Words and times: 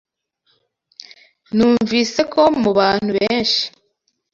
Numvise 1.55 2.21
ko 2.33 2.41
mubantu 2.61 3.09
benshi. 3.19 3.63